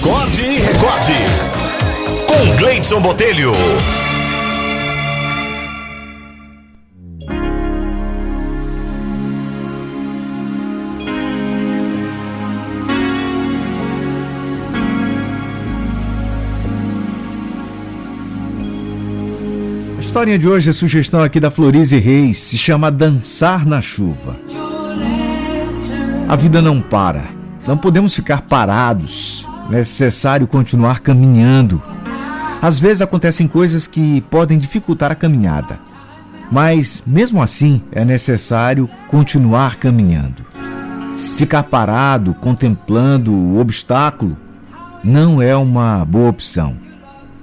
Acorde 0.00 0.42
e 0.42 0.60
recorde. 0.60 1.12
Com 2.26 2.56
Gleidson 2.56 3.02
Botelho. 3.02 3.52
A 19.98 20.00
historinha 20.00 20.38
de 20.38 20.48
hoje, 20.48 20.70
a 20.70 20.72
sugestão 20.72 21.22
aqui 21.22 21.38
da 21.38 21.50
Florize 21.50 21.98
Reis, 21.98 22.38
se 22.38 22.56
chama 22.56 22.90
Dançar 22.90 23.66
na 23.66 23.82
Chuva. 23.82 24.34
A 26.26 26.36
vida 26.36 26.62
não 26.62 26.80
para. 26.80 27.28
Não 27.66 27.76
podemos 27.76 28.14
ficar 28.14 28.40
parados. 28.40 29.49
Necessário 29.70 30.48
continuar 30.48 30.98
caminhando. 30.98 31.80
Às 32.60 32.78
vezes 32.78 33.00
acontecem 33.00 33.46
coisas 33.46 33.86
que 33.86 34.20
podem 34.22 34.58
dificultar 34.58 35.12
a 35.12 35.14
caminhada. 35.14 35.78
Mas, 36.50 37.02
mesmo 37.06 37.40
assim, 37.40 37.80
é 37.92 38.04
necessário 38.04 38.90
continuar 39.08 39.76
caminhando. 39.76 40.44
Ficar 41.36 41.62
parado, 41.62 42.34
contemplando 42.34 43.32
o 43.32 43.60
obstáculo, 43.60 44.36
não 45.04 45.40
é 45.40 45.56
uma 45.56 46.04
boa 46.04 46.28
opção. 46.28 46.76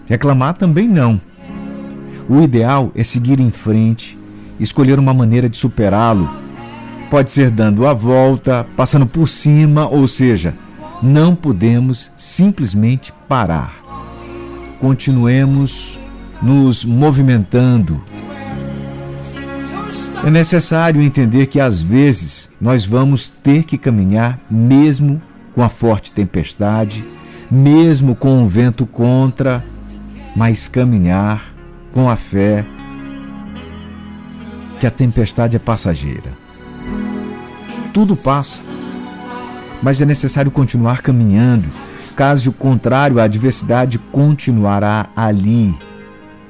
Reclamar 0.05 0.55
também 0.55 0.88
não. 0.88 1.20
O 2.27 2.41
ideal 2.41 2.91
é 2.94 3.04
seguir 3.04 3.40
em 3.40 3.49
frente, 3.49 4.20
escolher 4.59 4.99
uma 4.99 5.13
maneira 5.13 5.48
de 5.48 5.55
superá-lo. 5.55 6.30
Pode 7.09 7.32
ser 7.32 7.49
dando 7.49 7.88
a 7.88 7.94
volta, 7.94 8.68
passando 8.76 9.05
por 9.05 9.30
cima, 9.30 9.88
ou 9.88 10.07
seja, 10.09 10.54
não 11.01 11.35
podemos 11.35 12.11
simplesmente 12.17 13.13
parar. 13.27 13.79
Continuemos 14.79 15.99
nos 16.41 16.85
movimentando. 16.85 18.01
É 20.26 20.29
necessário 20.29 21.01
entender 21.01 21.48
que 21.48 21.59
às 21.59 21.81
vezes 21.81 22.49
nós 22.59 22.85
vamos 22.85 23.27
ter 23.27 23.63
que 23.63 23.77
caminhar 23.77 24.39
mesmo 24.49 25.21
com 25.54 25.63
a 25.63 25.70
forte 25.70 26.12
tempestade, 26.12 27.04
mesmo 27.49 28.15
com 28.15 28.43
o 28.43 28.48
vento 28.48 28.85
contra, 28.85 29.63
mas 30.35 30.67
caminhar 30.67 31.54
com 31.91 32.09
a 32.09 32.15
fé 32.15 32.65
que 34.79 34.85
a 34.85 34.91
tempestade 34.91 35.55
é 35.55 35.59
passageira. 35.59 36.32
Tudo 37.93 38.15
passa, 38.15 38.61
mas 39.81 40.01
é 40.01 40.05
necessário 40.05 40.51
continuar 40.51 41.01
caminhando. 41.01 41.67
Caso 42.15 42.51
contrário, 42.51 43.20
a 43.20 43.23
adversidade 43.23 43.99
continuará 43.99 45.07
ali, 45.15 45.75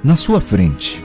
na 0.04 0.16
sua 0.16 0.40
frente. 0.40 1.04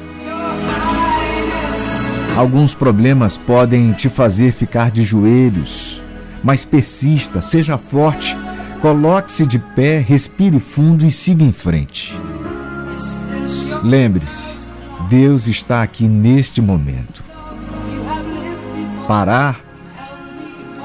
Alguns 2.36 2.72
problemas 2.72 3.36
podem 3.36 3.92
te 3.92 4.08
fazer 4.08 4.52
ficar 4.52 4.90
de 4.90 5.02
joelhos, 5.02 6.02
mas 6.42 6.64
persista, 6.64 7.42
seja 7.42 7.76
forte, 7.76 8.36
coloque-se 8.80 9.44
de 9.44 9.58
pé, 9.58 9.98
respire 9.98 10.58
fundo 10.58 11.04
e 11.04 11.10
siga 11.10 11.44
em 11.44 11.52
frente. 11.52 12.16
Lembre-se, 13.82 14.70
Deus 15.08 15.46
está 15.46 15.82
aqui 15.82 16.08
neste 16.08 16.62
momento. 16.62 17.22
Parar 19.06 19.60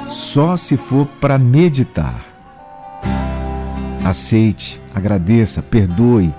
só 0.08 0.55
se 0.58 0.77
for 0.77 1.05
para 1.19 1.38
meditar. 1.38 2.25
Aceite, 4.05 4.80
agradeça, 4.94 5.61
perdoe, 5.61 6.33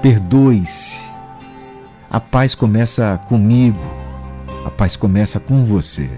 perdoe-se. 0.00 1.06
A 2.10 2.18
paz 2.18 2.54
começa 2.54 3.20
comigo, 3.28 3.80
a 4.64 4.70
paz 4.70 4.96
começa 4.96 5.38
com 5.38 5.64
você. 5.64 6.08